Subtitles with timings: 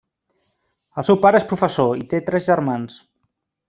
[1.03, 3.01] El seu pare és professor i té tres germans.